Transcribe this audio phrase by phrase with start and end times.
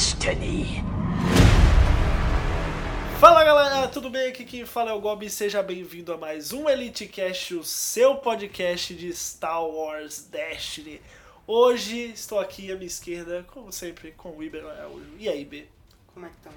[0.00, 0.82] destiny.
[3.20, 4.30] Fala galera, tudo bem?
[4.30, 8.14] Aqui quem fala é o Gob seja bem-vindo a mais um Elite Cast, o seu
[8.14, 11.02] podcast de Star Wars Destiny.
[11.46, 15.10] Hoje estou aqui à minha esquerda, como sempre, com o Iber Araújo.
[15.18, 15.66] E aí, B?
[16.14, 16.52] Como é que estão?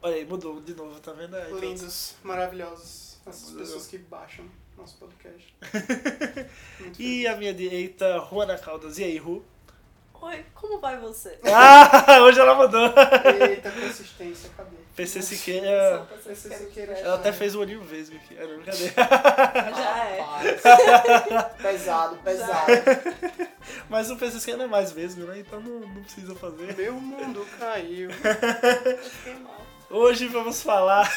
[0.00, 1.34] Olha aí, mudou de novo, tá vendo?
[1.34, 3.16] Aí, Lindos, maravilhosos.
[3.26, 3.66] Essas Mudou.
[3.66, 4.44] pessoas que baixam
[4.76, 5.56] nosso podcast.
[7.00, 8.96] E a minha direita, Juana Caldas.
[8.98, 9.44] E aí, Ru?
[10.26, 11.38] Oi, como vai você?
[11.54, 12.92] Ah, hoje ela mudou.
[13.22, 13.42] feliz.
[13.42, 14.76] Eita, consistência, cadê?
[14.96, 16.08] PC Siqueira.
[16.28, 18.34] Esse Siqueira é Ela até fez o olhinho vesgo aqui.
[18.34, 18.88] Não, cadê?
[19.76, 21.42] Já é.
[21.62, 22.72] Pesado, pesado.
[23.88, 25.38] Mas o PC Siqueira não é mais vesgo, né?
[25.38, 26.74] Então não, não precisa fazer.
[26.76, 28.10] Meu mundo caiu.
[28.10, 29.64] Fiquei mal.
[29.88, 31.08] Hoje vamos falar.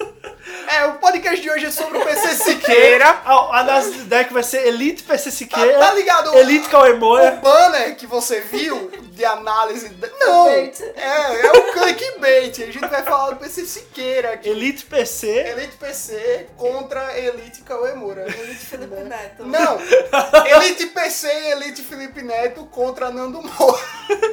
[0.66, 3.06] É, o podcast de hoje é sobre o PC Siqueira.
[3.24, 5.78] A análise de deck vai ser Elite PC Tá, Siqueira.
[5.78, 6.34] tá ligado?
[6.36, 9.88] Elite Cauê O banner que você viu de análise.
[9.88, 10.46] de- Não!
[10.46, 10.80] Clickbait.
[10.96, 12.62] É, é o clickbait.
[12.62, 14.48] A gente vai falar do PC Siqueira aqui.
[14.48, 15.28] Elite PC.
[15.28, 18.22] Elite PC contra Elite Cauê Moura.
[18.26, 19.44] Elite Felipe Neto.
[19.44, 19.78] Não!
[20.56, 23.82] Elite PC e Elite Felipe Neto contra Nando Moura.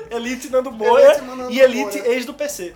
[0.09, 1.03] Elite Nando Moura.
[1.03, 2.13] Elite Nando E Elite Moura.
[2.13, 2.73] ex do PC.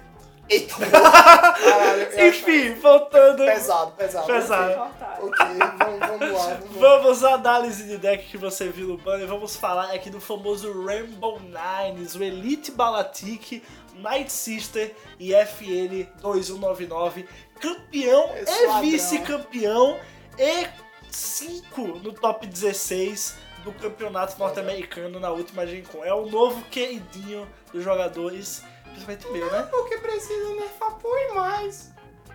[0.49, 0.75] Eita!
[0.75, 3.37] Caralho, Enfim, voltando.
[3.37, 4.27] Pesado, pesado.
[4.27, 4.91] Pesado.
[5.21, 5.45] Ok,
[5.77, 6.79] vamos, vamos lá, vamos lá.
[6.79, 9.27] Vamos à análise de deck que você viu no banner.
[9.27, 13.63] Vamos falar aqui do famoso Rainbow Nines, o Elite Balatic,
[13.95, 17.27] Night Sister e FN 2199.
[17.59, 19.97] Campeão e vice-campeão
[20.37, 20.67] e
[21.09, 26.05] 5 no top 16 do campeonato norte-americano na última Gen Con.
[26.05, 28.61] É o novo queridinho dos jogadores,
[28.95, 29.67] principalmente o meu, né?
[29.69, 31.91] Porque precisa nerfar por mais.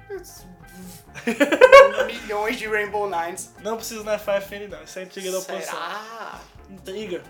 [2.07, 3.51] Milhões de Rainbow Nines.
[3.61, 5.75] Não precisa nerfar FN não, isso é intriga da oposição.
[5.75, 6.41] Será?
[6.69, 7.23] Intriga.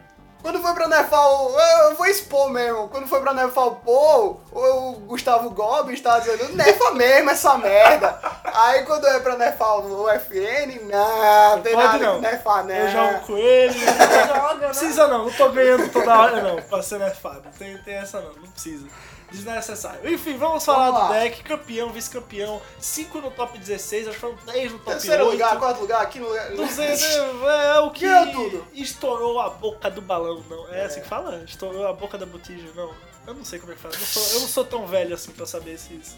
[0.42, 1.58] Quando foi pra nerfar o.
[1.58, 2.88] Eu vou expor mesmo.
[2.88, 8.18] Quando foi pra nerfar o Paul, o Gustavo Gomes estava dizendo: nerfa mesmo essa merda.
[8.44, 12.14] Aí quando é pra nerfar o FN, não, tem Pode nada não.
[12.14, 12.86] que nerfar, né?
[12.86, 13.78] Eu jogo com ele.
[13.84, 14.68] Joga, né?
[14.68, 17.42] Precisa não, não tô ganhando toda hora não, pra ser nerfado.
[17.58, 18.86] Tem, tem essa não, não precisa.
[19.30, 20.12] Desnecessário.
[20.12, 24.36] Enfim, vamos falar Vamos do deck, campeão, vice-campeão, 5 no top 16, acho que foram
[24.46, 25.32] 3 no top Terceiro 8.
[25.32, 26.50] lugar, quarto lugar, aqui no lugar.
[26.50, 28.66] 200, é, o que Ganhou tudo.
[28.74, 30.68] estourou a boca do balão, não.
[30.72, 31.42] É, assim que fala?
[31.44, 32.92] Estourou a boca da botija, não.
[33.26, 33.94] Eu não sei como é que fala.
[33.94, 36.16] Eu não sou, eu não sou tão velho assim pra saber se isso.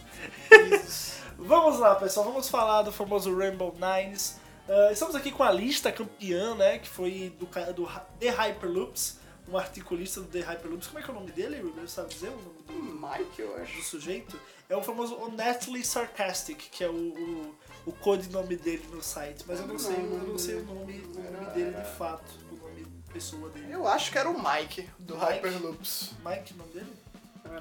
[1.38, 2.26] Vamos lá, pessoal.
[2.26, 4.40] Vamos falar do famoso Rainbow Nines.
[4.68, 6.78] Ah, estamos aqui com a lista campeã, né?
[6.78, 7.88] Que foi do, do
[8.20, 9.18] The Hyperloops,
[9.52, 10.86] um articulista do The Hyperloops.
[10.86, 11.60] Como é que é o nome dele?
[11.62, 13.82] Você sabe dizer o nome do, Mike, eu do acho.
[13.82, 14.38] sujeito?
[14.68, 17.54] É o famoso Honestly Sarcastic, que é o, o,
[17.86, 19.44] o codinome dele no site.
[19.46, 22.56] Mas eu não sei, eu não sei o nome, o nome dele de fato, o
[22.56, 23.70] nome pessoa dele.
[23.70, 25.26] Eu acho que era o Mike, do Mike?
[25.26, 26.12] Hyperloops.
[26.24, 26.92] Mike, o nome dele?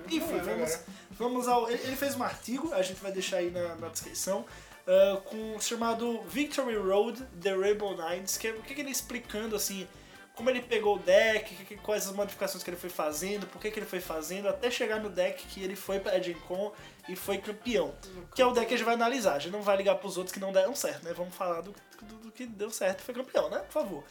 [0.08, 0.80] Enfim, lembro vamos,
[1.12, 1.70] vamos ao.
[1.70, 4.46] Ele ele fez um artigo, a gente vai deixar aí na, na descrição,
[4.88, 9.56] ah, com chamado Victory Road The Rainbow Nines, que é o que, que ele explicando
[9.56, 9.88] assim.
[10.36, 13.62] Como ele pegou o deck, que- que- quais as modificações que ele foi fazendo, por
[13.62, 16.14] que, que ele foi fazendo, até chegar no deck que ele foi pra
[16.48, 16.72] Con
[17.10, 17.94] e foi campeão.
[18.34, 19.34] Que é o deck que a gente vai analisar.
[19.36, 21.14] A gente não vai ligar pros outros que não deram certo, né?
[21.14, 23.60] Vamos falar do, do- do que deu certo e foi campeão, né?
[23.60, 24.04] Por favor.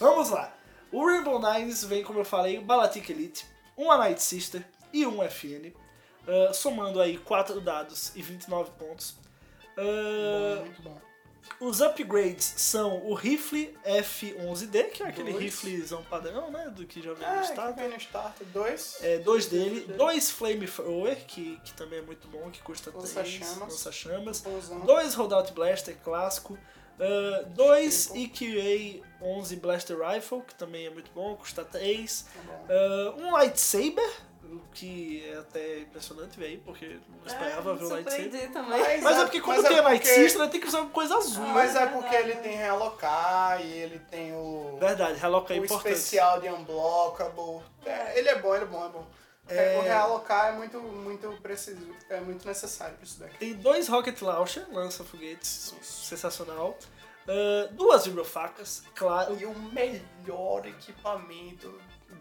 [0.00, 0.52] Vamos lá.
[0.90, 5.22] O Rainbow Nines vem, como eu falei, o Balatic Elite, uma Night Sister e um
[5.22, 5.72] FN,
[6.26, 9.16] ah, somando aí 4 dados e 29 pontos.
[9.76, 10.98] Ah, Muito bom.
[11.60, 15.44] Os upgrades são o rifle F11D, que é aquele Dois.
[15.44, 16.70] riflezão padrão, né?
[16.74, 17.74] Do que já vem no Ah, que starter.
[17.76, 18.46] vem no starter.
[18.48, 18.98] Dois.
[19.02, 23.58] É, dois dele, dois Flamethrower, que, que também é muito bom, que custa 3 Lança-chamas.
[23.58, 24.40] lança-chamas.
[24.40, 24.80] Bonzão.
[24.80, 26.58] Dois Rollout Blaster clássico.
[27.00, 29.00] ah, dois Triple.
[29.00, 32.22] EQA 11 Blaster Rifle, que também é muito bom, custa 3.
[32.46, 32.58] Tá.
[32.68, 34.10] Ah, um Lightsaber,
[34.76, 38.52] que é até impressionante ver aí, porque não É, esperava ver o Lightsaber.
[38.52, 38.78] também.
[38.80, 40.80] Mas- Mas é porque quando Mas é tem Night porque- Sister, né, tem que usar
[40.82, 41.46] uma coisa azul.
[41.46, 41.82] Mas né?
[41.82, 45.92] é porque ele tem realocar e ele tem o, Verdade, Reloca é o importante.
[45.94, 47.62] especial de Unblockable.
[47.84, 49.06] É, ele é bom, ele é bom, é bom.
[49.48, 49.78] É.
[49.78, 51.78] O realocar é muito, muito preciso,
[52.10, 53.38] é muito necessário pra isso daqui.
[53.38, 56.76] Tem dois Rocket Launcher, lança-foguetes, sensacional.
[57.28, 59.36] Ah, duas vibrofacas, claro.
[59.40, 61.72] E o melhor equipamento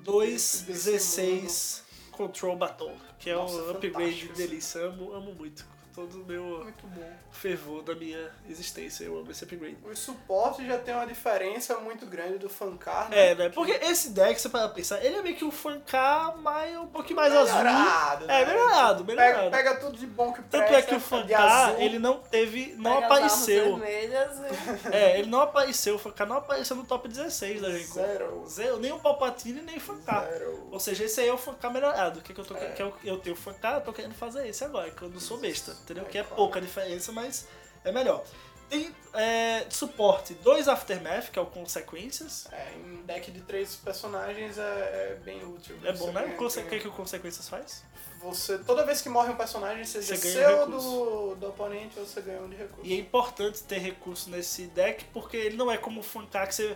[0.02, 1.84] Dois desse- desse 16
[2.16, 4.82] Control Baton, que é Nossa, o upgrade fantástico, delícia.
[4.82, 5.66] Amo, amo muito.
[5.96, 7.10] Todo o meu Muito bom.
[7.32, 9.06] fervor da minha existência.
[9.06, 9.78] Eu amo esse upgrade.
[9.90, 13.32] Os suportes já tem uma diferença muito grande do Fancar, né?
[13.32, 13.50] É, né?
[13.50, 17.16] Porque esse deck, você para pensar, ele é meio que um Fancar mais, um pouquinho
[17.16, 17.58] mais azul.
[17.58, 18.42] Melhorado, né?
[18.42, 19.52] É, melhorado, melhorado.
[19.52, 20.68] Pega, pega tudo de bom que presta.
[20.68, 21.82] Tanto é que o de Fancar, azul.
[21.82, 23.78] ele não teve, não Pega apareceu.
[23.78, 24.96] vermelhas e...
[24.96, 27.94] É, ele não apareceu, o Fancar não apareceu no top 16 da Gen Con.
[27.94, 28.44] Zero.
[28.48, 30.26] Zero, nem o Palpatine, nem o Fancar.
[30.28, 30.68] Zero.
[30.72, 32.20] Ou seja, esse aí é o Fancar melhorado.
[32.20, 32.72] O que, que eu tô É.
[32.72, 35.38] que eu, eu tenho Fancar, eu tô querendo fazer esse agora, que eu não sou
[35.38, 36.06] besta, entendeu?
[36.06, 37.48] Que é pouca diferença, mas
[37.84, 38.24] é melhor.
[38.68, 42.48] Tem é, suporte dois Aftermath, que é o Consequências.
[42.52, 45.78] É, em deck de três personagens é, é bem útil.
[45.84, 46.34] É bom, né?
[46.36, 47.84] Conse- O ganha- que, que o Consequências faz?
[48.22, 50.90] Você, toda vez que morre um personagem, seja Você ganha seu recurso.
[50.90, 52.82] do, do oponente, você ganha um de recurso.
[52.84, 56.04] E é importante ter recurso nesse deck, porque ele não é como o
[56.48, 56.76] que você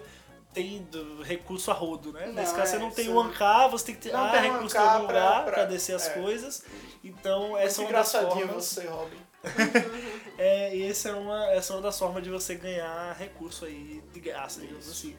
[0.54, 0.88] tem
[1.24, 2.25] recurso a rodo, né?
[2.28, 4.30] Não, Nesse caso, é, você não tem você- um Ankar, você tem que ter ah,
[4.31, 6.13] tem recurso em algum lugar pra- pra, descer as é.
[6.13, 6.63] coisas.
[7.04, 8.66] Então, Muito essa é uma das formas.
[8.66, 9.18] você, Robin.
[10.38, 14.01] É, e essa é, uma, essa é uma das formas de você ganhar recurso aí
[14.13, 15.16] de graça, digamos assim.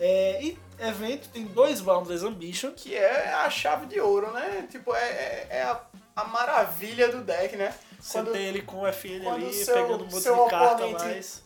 [0.00, 2.72] É, e evento tem dois Boundless Ambition.
[2.72, 4.66] Que é a chave de ouro, né?
[4.68, 5.80] Tipo, é, é, é a,
[6.16, 7.72] a maravilha do deck, né?
[8.00, 11.42] Você Quando- tem ele com o FN ali, seu- pegando um monte de carta mais.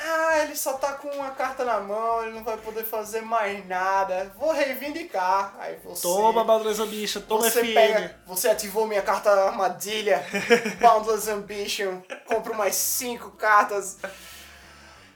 [0.00, 3.66] Ah, ele só tá com uma carta na mão, ele não vai poder fazer mais
[3.66, 4.32] nada.
[4.38, 5.54] Vou reivindicar.
[5.58, 6.02] Aí você.
[6.02, 10.24] Toma, Boundless Ambition, toma você pega, você ativou minha carta armadilha,
[10.80, 13.98] Boundless Ambition, compro mais cinco cartas,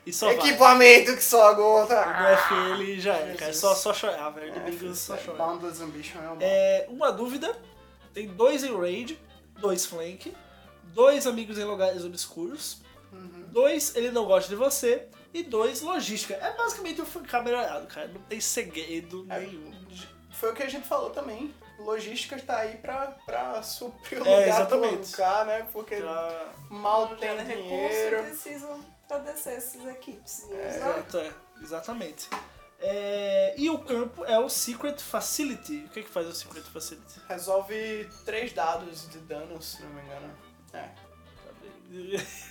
[0.05, 0.35] E só vai.
[0.37, 1.95] equipamento que só agota.
[2.05, 3.53] No FN já é, cara.
[3.53, 4.53] Só, só chorar, velho.
[4.53, 5.39] É, Inimigos só chorar.
[5.39, 7.57] Boundless Ambition é um É, uma dúvida:
[8.13, 9.17] tem dois em raid,
[9.59, 10.35] dois flank,
[10.83, 12.83] dois amigos em lugares obscuros,
[13.13, 13.47] Uhum.
[13.51, 16.35] dois ele não gosta de você e dois logística.
[16.35, 18.09] É basicamente o Fancar melhorado, cara.
[18.09, 19.73] Não tem segredo É, nenhum.
[20.31, 21.55] Foi o que a gente falou também.
[21.79, 25.11] Logística está aí pra, pra suprir o É, lugar exatamente.
[25.11, 25.69] do cara, né?
[25.73, 28.23] Porque Já- mal Não tem dinheiro.
[28.25, 30.47] precisam pra descer essas equipes.
[30.49, 30.69] né?
[30.77, 31.33] Exato, é.
[31.61, 32.29] Exatamente.
[32.81, 35.85] É, e o campo é o Secret Facility.
[35.87, 37.21] O que, que faz o Secret Facility?
[37.29, 40.35] Resolve três dados de dano, se não me engano.
[40.73, 40.89] É.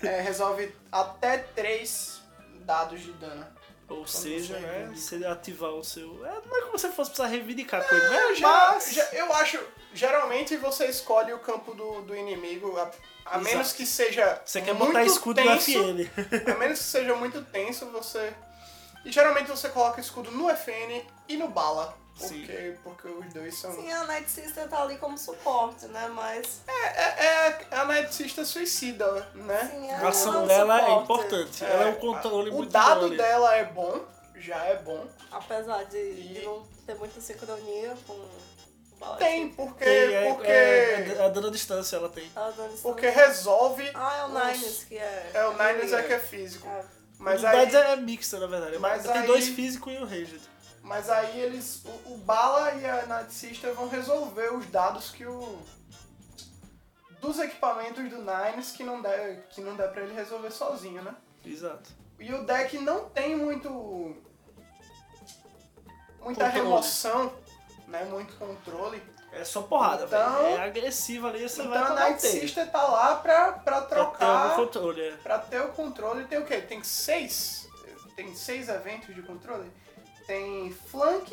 [0.03, 2.21] É, resolve até três
[2.61, 3.45] dados de dano.
[3.89, 4.93] Ou seja, você né?
[4.95, 6.25] Se ativar o seu.
[6.25, 8.35] É, não é como se fosse precisar reivindicar com ele, né?
[8.35, 9.59] Já, Mas- já- eu acho,
[9.93, 12.89] geralmente você escolhe o campo do, do inimigo, a,
[13.25, 16.51] a menos que seja Você quer botar escudo tenso, no FN.
[16.51, 18.33] A menos que seja muito tenso, você...
[19.03, 21.97] E geralmente você coloca escudo no FN e no bala.
[22.15, 22.39] Sim.
[22.45, 23.73] Porque, porque os dois são...
[23.73, 26.07] Sim, a Night Sister tá ali como suporte, né?
[26.13, 26.61] Mas.
[26.67, 29.69] É, é, é a Night Sister suicida, né?
[29.71, 31.03] Sim, A ela ação dela é suporte.
[31.03, 31.65] importante.
[31.65, 34.05] Ela é um controle o muito dado bom dela é bom,
[34.35, 35.07] já é bom.
[35.31, 39.83] Apesar de, E- de não ter muita sincronia com o Tem, porque...
[39.83, 40.47] Tem, é, porque...
[40.51, 42.29] é, é, a dano à distância ela tem.
[42.35, 43.89] Ela dando isso porque resolve...
[43.95, 45.31] Ah, é o os- Nines que é.
[45.33, 46.67] É, o Niners é que é físico.
[46.67, 46.83] É.
[47.17, 48.77] Mas o aí, Dead é mixta, na verdade.
[48.77, 50.41] Mas tem aí- dois físicos e o Ranged.
[50.83, 51.83] Mas aí eles...
[51.85, 55.59] O, o Bala e a Night Sister vão resolver os dados que o...
[57.19, 61.13] Dos equipamentos do Niners que não der, que não der pra ele resolver sozinho, né?
[61.45, 61.89] Exato.
[62.19, 63.69] E o deck não tem muito.
[66.19, 66.51] muita Controle.
[66.51, 67.33] remoção,
[67.87, 68.05] né?
[68.05, 69.01] Muito controle.
[69.31, 70.57] É só porrada, Então- velho.
[70.57, 72.21] É agressiva ali, você então vai a pra Night.
[72.27, 74.55] Sister tá lá pra, pra Pra ter trocar.
[74.55, 75.11] controle, é.
[75.17, 76.25] Pra ter o controle.
[76.25, 76.59] Tem o quê?
[76.59, 77.67] Tem seis.
[78.15, 79.71] Tem seis eventos de controle.
[80.31, 81.29] Tem flank,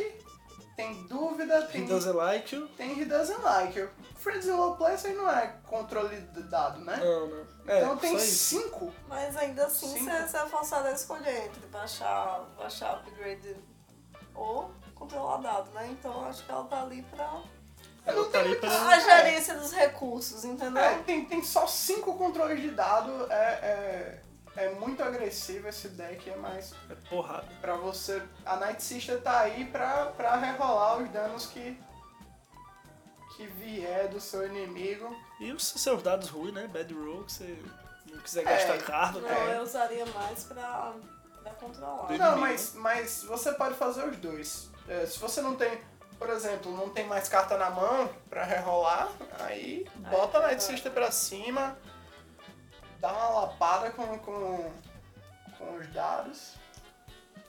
[0.75, 1.85] tem dúvida, tem.
[1.85, 2.67] He doesn't like you.
[2.77, 3.79] Tem He Doesn't Like.
[3.79, 3.89] You.
[4.17, 6.97] Friends in Low Place aí não é controle de dado, né?
[6.97, 7.47] Não, não.
[7.69, 8.93] É, então tem cinco.
[9.07, 10.11] Mas ainda assim Cinco.
[10.11, 13.55] você, é forçado a escolher entre baixar, baixar upgrade
[14.35, 15.89] ou controlar dado, né?
[15.93, 17.41] Então acho que ela tá ali pra.
[18.05, 18.69] Ela tá ali pra...
[18.69, 20.83] A gerência dos recursos, entendeu?
[20.83, 23.31] É, tem, tem só cinco controles de dado.
[23.31, 24.23] É, é,
[24.65, 26.29] é muito agressivo esse deck.
[26.31, 27.47] É mais É porrada.
[27.61, 28.23] pra você.
[28.45, 31.79] A Night Sister tá aí pra, pra rerolar os danos que.
[33.37, 35.15] que vier do seu inimigo.
[35.41, 36.67] E os seus dados ruins, né?
[36.67, 37.63] Bad roll, que você
[38.11, 38.45] não quiser É.
[38.45, 39.57] gastar carta, Não, né?
[39.57, 40.93] eu usaria mais pra,
[41.43, 42.11] pra controlar.
[42.19, 44.69] Não, mas, mas você pode fazer os dois.
[44.89, 45.81] É, se você não tem.
[46.19, 50.91] Por exemplo, não tem mais carta na mão pra rerolar, aí bota a Night Sister
[50.91, 51.79] pra cima,
[53.01, 54.73] dá uma lapada com, com,
[55.59, 56.55] com os dados.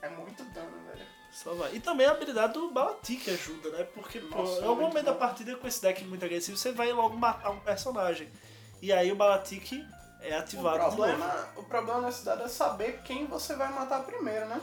[0.02, 1.06] É muito dano, velho.
[1.32, 1.74] Só vai.
[1.74, 3.84] E também a habilidade do Balatik ajuda, né?
[3.94, 5.18] Porque, pô, Nossa, em algum momento da bom.
[5.18, 8.28] partida com esse deck muito agressivo, você vai logo matar um personagem.
[8.82, 9.86] E aí o Balatik
[10.22, 10.96] é O ativado novo.
[10.96, 14.60] problema, o problema nessa cidade é saber quem você vai matar primeiro, né?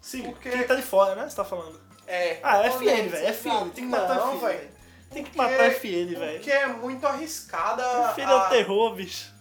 [0.00, 1.28] Sim, porque- quem tá de fora, né?
[1.28, 1.78] Você tá falando.
[2.06, 2.38] É.
[2.42, 3.26] Ah, é FN, velho.
[3.26, 3.70] É FN.
[3.70, 4.68] Tem que matar Não, FN.
[5.10, 6.38] Tem que matar FN, velho.
[6.38, 7.82] Porque é muito arriscada.
[8.14, 9.34] FN é o a- terror, bicho.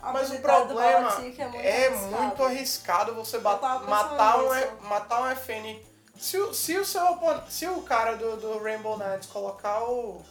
[0.00, 2.16] A Mas o problema é muito é arriscado.
[2.16, 4.72] muito arriscado você matar um, nisso.
[4.82, 5.80] matar um FN.
[6.16, 10.24] Se o, se o seu se o cara do, do Rainbow Knights colocar o.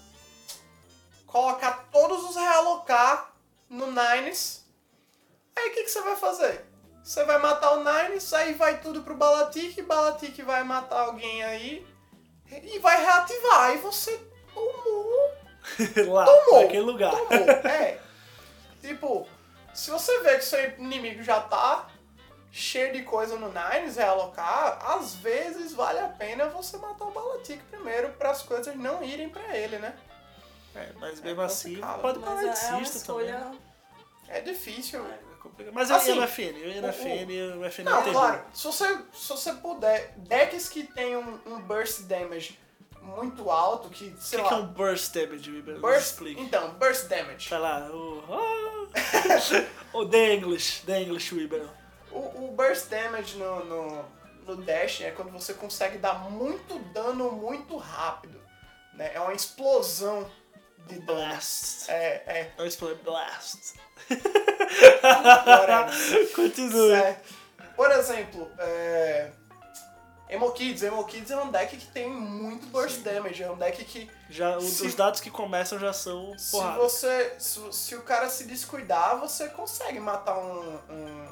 [1.25, 3.33] colocar todos os realocar
[3.69, 4.65] no Nines,
[5.55, 6.65] aí o que, que você vai fazer?
[7.03, 11.85] Você vai matar o Nines, aí vai tudo pro Balatic, Balatic vai matar alguém aí
[12.51, 13.61] e vai reativar.
[13.63, 14.17] Aí você
[14.53, 15.27] tomou
[16.07, 16.61] Lá, Tomou.
[16.61, 17.11] naquele lugar.
[17.11, 17.99] Tomou, é.
[18.81, 19.27] Tipo,
[19.77, 21.87] se você vê que seu inimigo já tá
[22.51, 27.61] cheio de coisa no Nines, realocar, às vezes vale a pena você matar o Balatic
[27.69, 29.95] primeiro para as coisas não irem pra ele, né?
[30.75, 33.25] É, mas mesmo É assim, pode parar é, de é uma insista também.
[33.29, 33.51] escolha.
[34.27, 35.05] É difícil.
[35.05, 35.73] É complicado.
[35.73, 38.43] Mas eu Assim, ia no FN, eu ia no FN, o FN Não, tem claro,
[38.53, 42.59] se você, se você puder, decks que tem um, um burst damage
[43.07, 45.79] muito alto, que, O sei que, lá, que é um burst damage, Weber?
[45.79, 47.49] burst, então, burst damage.
[47.49, 48.23] Tá lá, o...
[49.93, 51.67] O The English, The English Weber.
[52.11, 54.05] O, o burst damage no, no,
[54.45, 58.39] no Dash é quando você consegue dar muito dano muito rápido.
[58.93, 59.11] Né?
[59.13, 60.29] É uma explosão
[60.87, 61.19] de dano.
[61.19, 61.89] Blast.
[61.89, 62.51] É, é.
[62.57, 63.73] Não explode, blast.
[65.43, 66.31] whatever.
[66.33, 66.93] Continue.
[66.93, 67.21] É.
[67.75, 69.31] Por exemplo, é...
[70.29, 70.83] Emo Kids.
[70.83, 73.41] Emo Kids é um deck que tem muito burst damage.
[73.43, 76.77] É um deck que Já, o- Se- Os dados que começam já são se porrada.
[76.79, 77.35] você.
[77.39, 81.27] Se, se o cara se descuidar, você consegue matar um, um,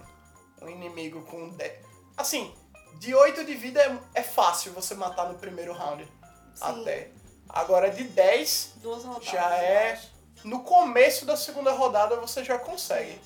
[0.63, 1.83] um inimigo com um deck.
[2.15, 2.53] Assim,
[2.99, 6.03] de 8 de vida é, é fácil você matar no primeiro round.
[6.05, 6.61] Sim.
[6.61, 7.11] Até.
[7.49, 9.27] Agora de 10, Duas rodadas.
[9.27, 10.01] Já é-
[10.45, 13.19] no começo da segunda rodada você já consegue.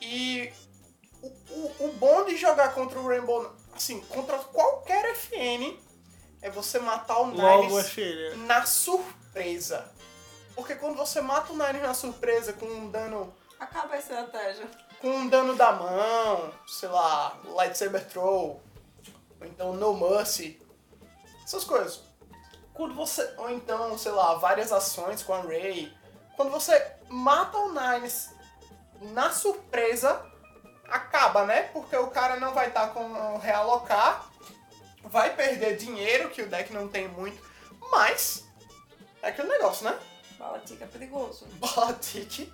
[0.00, 0.52] E
[1.22, 5.78] o, o, o bom de jogar contra o Rainbow, assim, contra qualquer FN,
[6.42, 7.96] é você matar o Nines
[8.46, 9.90] na surpresa.
[10.54, 14.68] Porque quando você mata o Nines na surpresa com um dano Acaba a estratégia.
[15.00, 18.62] com um dano da mão, sei lá, lightsaber throw,
[19.40, 20.60] ou então no mercy,
[21.44, 22.00] essas coisas.
[22.74, 25.92] Quando você, ou então, sei lá, várias ações com a Ray,
[26.36, 28.30] quando você mata o Nines
[29.00, 30.24] na surpresa,
[30.88, 31.62] acaba, né?
[31.72, 34.28] Porque o cara não vai estar com o realocar,
[35.04, 37.42] vai perder dinheiro, que o deck não tem muito,
[37.90, 38.46] mas
[39.22, 39.98] é aquele negócio, né?
[40.38, 41.46] Balatica é perigoso.
[41.58, 42.52] Balatic.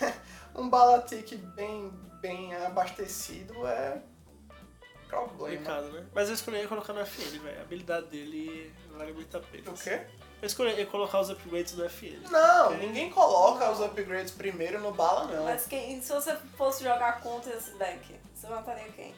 [0.54, 4.02] um Balatic bem, bem abastecido é
[5.12, 5.56] problema.
[5.56, 6.06] Complicado, né?
[6.14, 7.58] Mas eu escolhi colocar no FN, velho.
[7.58, 9.70] A habilidade dele vale muito a pena.
[9.70, 10.06] O quê?
[10.42, 12.28] Eu escolhi colocar os upgrades do FN.
[12.28, 15.44] Não, ninguém coloca os upgrades primeiro no bala, não.
[15.44, 19.14] Mas quem, se você fosse jogar contra esse deck, você mataria quem?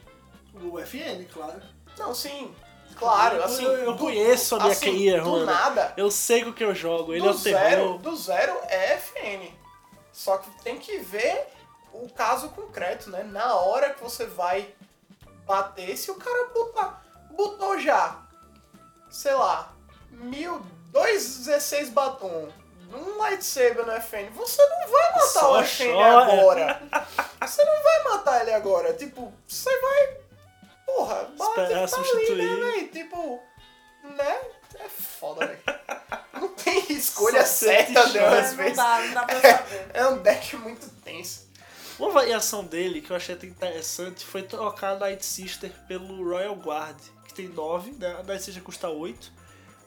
[0.54, 1.62] O FN, claro.
[1.98, 2.54] Não, sim.
[2.96, 3.64] Claro, Eu- assim.
[3.64, 5.94] eu- eu do- conheço a minha assim, QI, Do nada.
[5.96, 7.12] Eu sei o que eu jogo.
[7.14, 7.98] Ele do é o zero, terror.
[7.98, 9.50] do zero é FN.
[10.12, 11.46] Só que tem que ver
[11.92, 13.22] o caso concreto, né?
[13.24, 14.72] Na hora que você vai
[15.46, 18.22] bater, se o cara botar, botou já,
[19.10, 19.72] sei lá,
[20.10, 20.60] mil,
[20.94, 22.48] dois 16 batom,
[22.92, 26.22] um lightsaber no FN, você não vai matar Só o FN chora.
[26.32, 26.82] agora.
[27.42, 28.92] Você não vai matar ele agora.
[28.94, 30.16] Tipo, você vai.
[30.86, 32.36] Porra, bate Esperar tá ali, substituir.
[32.60, 32.88] né, véi?
[32.88, 33.42] Tipo,
[34.04, 34.40] né?
[34.78, 35.60] É foda, velho.
[36.34, 38.76] Não tem escolha Só certa, não, às não vezes.
[38.76, 39.86] dá, não dá pra saber.
[39.92, 41.44] É um deck muito tenso.
[41.98, 46.54] Uma variação dele que eu achei até interessante foi trocar a Night Sister pelo Royal
[46.56, 46.96] Guard,
[47.26, 48.16] que tem 9, né?
[48.18, 49.32] a Night Sister custa 8.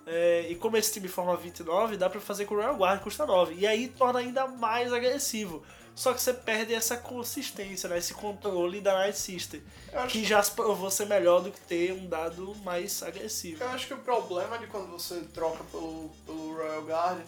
[0.09, 3.03] É, e como esse time forma 29, dá pra fazer com o Royal Guard que
[3.03, 3.55] custa 9.
[3.55, 5.63] E aí torna ainda mais agressivo.
[5.93, 7.97] Só que você perde essa consistência, né?
[7.97, 9.61] esse controle da Night Sister.
[9.91, 13.63] Acho Que já provou ser melhor do que ter um dado mais agressivo.
[13.63, 17.21] Eu acho que o problema de quando você troca pelo, pelo Royal Guard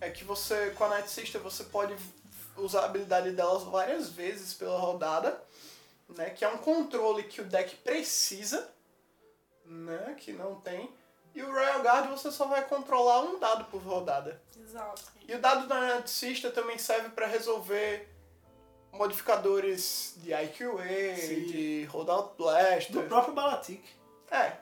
[0.00, 1.94] é que você, com a Night Sister, você pode
[2.56, 5.40] usar a habilidade delas várias vezes pela rodada,
[6.16, 6.30] né?
[6.30, 8.68] Que é um controle que o deck precisa,
[9.64, 10.16] né?
[10.18, 10.90] Que não tem.
[11.36, 14.40] E o Royal Guard você só vai controlar um dado por rodada.
[14.58, 15.02] Exato.
[15.28, 18.08] E o dado da Sister também serve para resolver
[18.90, 21.46] modificadores de IQA, Sim.
[21.46, 22.90] de Holdout Blaster.
[22.92, 23.84] Do próprio Balatic.
[24.30, 24.52] É,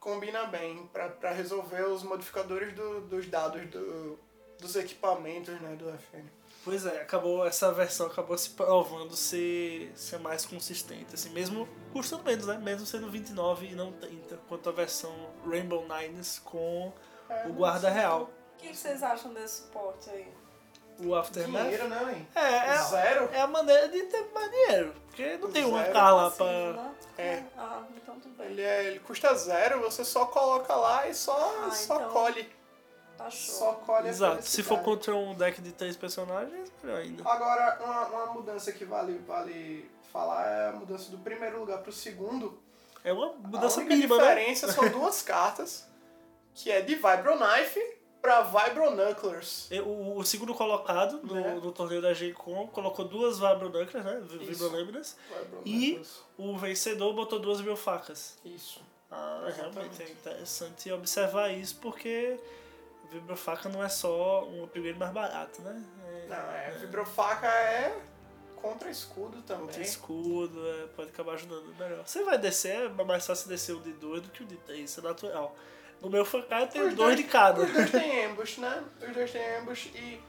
[0.00, 4.18] combina bem pra pra resolver os modificadores do- dos dados do-
[4.60, 6.24] dos equipamentos né, do FN.
[6.68, 12.22] Pois é, acabou, essa versão acabou se provando ser, ser mais consistente, assim, mesmo custando
[12.24, 12.58] menos, né?
[12.58, 15.12] Mesmo sendo 29 e não 30, quanto a versão
[15.46, 16.92] Rainbow Nines com
[17.30, 18.30] É, o guarda real.
[18.54, 20.28] O que vocês acham desse suporte aí?
[21.00, 21.62] O Aftermath.
[21.62, 22.28] Dinheiro, né, hein?
[22.34, 23.28] É, é, Zero?
[23.32, 25.92] é a maneira de ter mais dinheiro, porque não tem uma Zero.
[25.94, 26.72] cara lá Assim, pra...
[26.72, 26.94] né?
[27.16, 27.44] É.
[27.56, 28.46] Ah, então tudo bem.
[28.48, 32.10] Ele, é, ele custa zero, você só coloca lá e só, Ah, só então.
[32.10, 32.57] colhe.
[33.18, 33.54] Tá show.
[33.54, 34.42] Só colhe a Exato.
[34.42, 37.28] Se for contra um deck de três personagens, melhor ainda.
[37.28, 41.92] Agora, uma, uma mudança que vale, vale falar é a mudança do primeiro lugar pro
[41.92, 42.58] segundo.
[43.04, 44.22] É uma mudança a única mínima, né?
[44.34, 45.86] diferença são duas cartas,
[46.54, 49.68] que é de Vibroknife pra Vibronuklers.
[49.70, 51.60] E O, o segundo colocado no, Né?
[51.62, 54.22] no torneio da G-Con colocou duas Vibronuclears, né?
[54.40, 55.16] Vibrolâminas.
[55.64, 56.00] E
[56.36, 58.36] o vencedor botou duas biofacas.
[58.44, 58.80] Isso.
[59.10, 59.72] Ah, Exatamente.
[59.74, 62.38] realmente é interessante observar isso, porque
[63.10, 65.82] vibrofaca não é só um upgrade mais barato, né?
[66.06, 67.96] É, Não, é, Vibrofaca é
[68.56, 69.68] contra escudo também.
[69.68, 72.02] Tem escudo, é, pode acabar ajudando melhor.
[72.06, 74.90] Você vai descer, é mais fácil descer o de 2 do que o de 3,
[74.90, 75.54] isso é natural.
[76.00, 77.60] No meu eu tenho Os dois de cada.
[77.62, 78.84] Os dois têm ambush, né?
[79.02, 80.20] Os dois têm ambush e.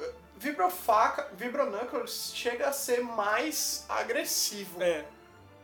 [0.00, 4.82] uh, Vibrofaca, Vibronuklers chega a ser mais agressivo.
[4.82, 5.04] É,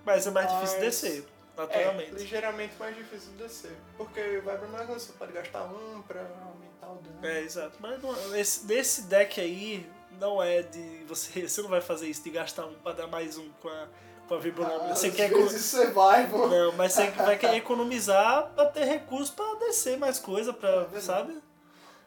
[0.05, 2.11] mas é mais Mas- difícil descer, É, naturalmente.
[2.13, 3.77] ligeiramente mais difícil de descer.
[3.97, 7.19] Porque Vibronuklers você pode gastar um pra aumentar o dano.
[7.27, 7.77] É, exato.
[7.81, 9.87] Mas não, esse, nesse deck aí,
[10.21, 11.05] não é de.
[11.07, 13.89] Você, você não vai fazer isso de gastar um pra dar mais um com a,
[14.29, 14.39] com a.
[14.39, 15.31] Ah, você quer.
[15.51, 16.49] survival.
[16.49, 21.01] Não, mas você vai querer economizar pra ter recurso pra descer mais coisa, pra, É
[21.01, 21.41] sabe?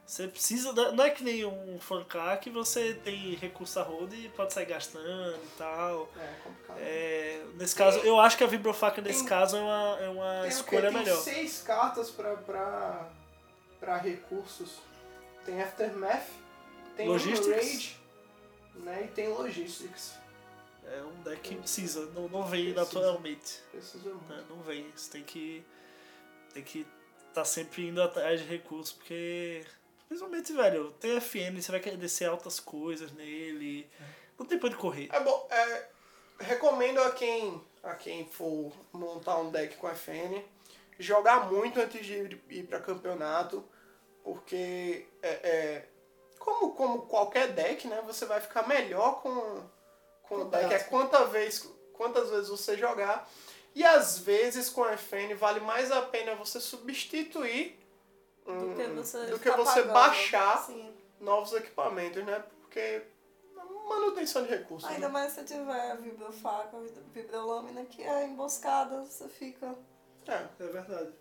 [0.08, 0.72] Você precisa.
[0.72, 4.54] da- Não é que nem um Fancar que você tem recurso a roda e pode
[4.54, 6.10] sair gastando e tal.
[6.18, 6.78] É complicado.
[6.80, 10.42] É, nesse caso, eu acho que a Vibrofaca nesse Tem- caso é uma, é uma
[10.44, 11.18] Tem escolha Tem melhor.
[11.22, 13.10] seis cartas pra, pra,
[13.82, 14.78] pra recursos.
[15.46, 16.28] Tem Aftermath,
[16.96, 17.48] tem Logistics.
[17.56, 17.98] Rage,
[18.76, 19.04] né?
[19.04, 20.14] E tem Logistics.
[20.86, 22.80] É um deck que precisa, não, não vem Precisa.
[22.86, 23.60] naturalmente.
[23.72, 24.24] Precisa muito.
[24.30, 24.44] né?
[24.50, 24.90] Não vem.
[24.96, 25.66] Você tem que.
[26.54, 26.88] Tem que
[27.28, 29.66] estar sempre indo atrás de recursos, porque.
[30.08, 33.90] Principalmente, velho, tem FN, você vai querer descer altas coisas nele.
[34.38, 35.10] Não tem pra onde correr.
[35.12, 35.88] É bom, é,
[36.40, 40.44] recomendo a quem, a quem for montar um deck com FN
[41.00, 43.64] jogar muito antes de ir, ir para campeonato,
[44.24, 45.86] porque é, é,
[46.40, 49.64] como, como qualquer deck, né, você vai ficar melhor com,
[50.24, 50.74] com o deck.
[50.74, 53.30] É quanta vez, quantas vezes você jogar.
[53.76, 57.77] E às vezes com FN vale mais a pena você substituir
[58.54, 59.94] Do que você, do que ficar você pagando.
[59.94, 60.94] baixar Sim.
[61.20, 62.44] novos equipamentos, né?
[62.62, 63.04] Porque
[63.88, 64.90] manutenção de recursos.
[64.90, 65.14] Ainda né?
[65.14, 66.78] mais se tiver vibrofaca,
[67.14, 69.76] vibrolâmina, que é emboscada, você fica.
[70.28, 70.46] É.
[70.60, 71.12] É verdade.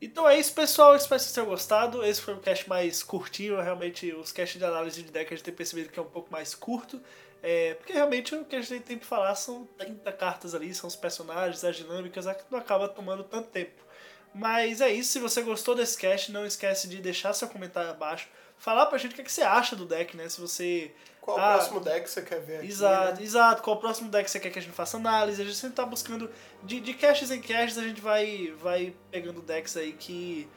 [0.00, 0.94] Então é isso, pessoal.
[0.94, 2.04] Espero que vocês tenham gostado.
[2.04, 3.60] Esse foi um cast mais curtinho.
[3.60, 6.30] Realmente, os casts de análise de deck a gente tem percebido que é um pouco
[6.30, 7.00] mais curto.
[7.42, 10.88] É, porque realmente o que a gente tem que falar são 30 cartas ali, são
[10.88, 13.84] os personagens, as dinâmicas, que não acaba tomando tanto tempo.
[14.34, 18.28] Mas é isso, se você gostou desse cast, não esquece de deixar seu comentário abaixo.
[18.58, 20.28] Falar pra gente o que, é que você acha do deck, né?
[20.28, 22.66] Se você Qual Ah, o próximo deck você quer ver aqui?
[22.66, 23.22] Exato, né?
[23.22, 23.62] exato.
[23.62, 25.40] Qual o próximo deck você quer que a gente faça análise?
[25.40, 26.30] A gente sempre tá buscando.
[26.62, 30.48] De, de caches em caches a gente vai, vai pegando decks aí que.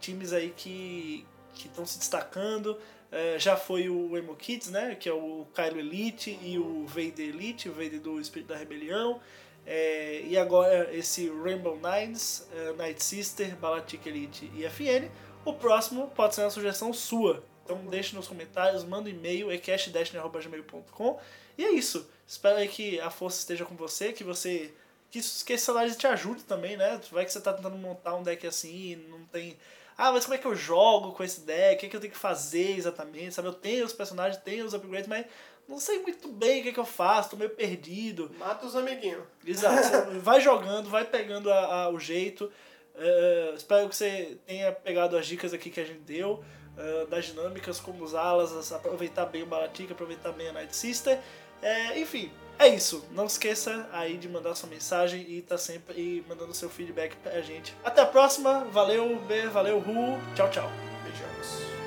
[0.00, 2.78] times aí que estão se destacando.
[3.10, 4.94] É, já foi o Emo Kids, né?
[4.94, 9.20] Que é o Kylo Elite e o Vader Elite, o Vader do Espírito da Rebelião.
[9.64, 15.08] É, e agora esse Rainbow Nines, é, Night Sister, Balatic Elite e FN.
[15.44, 17.42] O próximo pode ser uma sugestão sua.
[17.64, 21.20] Então deixe nos comentários, manda um e-mail, ecastdestiny.gmail.com
[21.56, 22.08] E é isso.
[22.26, 24.72] Espero aí que a força esteja com você, que você.
[25.10, 26.98] Que, que esse análise te ajude também, né?
[27.10, 29.56] Vai que você tá tentando montar um deck assim, não tem.
[29.96, 31.76] Ah, mas como é que eu jogo com esse deck?
[31.76, 33.34] O que, é que eu tenho que fazer exatamente?
[33.34, 35.26] Sabe, eu tenho os personagens, tenho os upgrades, mas
[35.72, 38.30] não sei muito bem o que, é que eu faço, tô meio perdido.
[38.38, 39.24] Mata os amiguinhos.
[39.44, 40.10] Exato.
[40.20, 42.50] Vai jogando, vai pegando a- a- o jeito.
[42.94, 46.44] É, espero que você tenha pegado as dicas aqui que a gente deu.
[46.76, 51.18] é, das dinâmicas, como usá-las, aproveitar bem o Balatic, aproveitar bem a Night Sister.
[51.60, 53.04] É, enfim, é isso.
[53.12, 57.40] Não esqueça aí de mandar sua mensagem e tá sempre aí mandando seu feedback pra
[57.42, 57.74] gente.
[57.84, 58.64] Até a próxima.
[58.70, 60.18] Valeu, B, valeu, Ru.
[60.34, 60.70] Tchau, tchau.
[61.04, 61.81] Beijos.